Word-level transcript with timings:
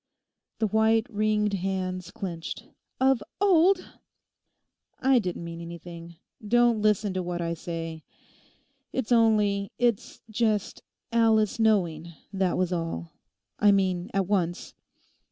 The 0.57 0.65
white, 0.65 1.05
ringed 1.11 1.53
hands 1.53 2.09
clenched, 2.09 2.65
'"Of 2.99 3.21
old!"' 3.39 3.87
'I 4.99 5.19
didn't 5.19 5.43
mean 5.43 5.61
anything. 5.61 6.15
Don't 6.47 6.81
listen 6.81 7.13
to 7.13 7.21
what 7.21 7.39
I 7.39 7.53
say. 7.53 8.03
It's 8.91 9.11
only—it's 9.11 10.23
just 10.31 10.81
Alice 11.11 11.59
knowing, 11.59 12.13
that 12.33 12.57
was 12.57 12.73
all; 12.73 13.11
I 13.59 13.71
mean 13.71 14.09
at 14.11 14.25
once. 14.25 14.73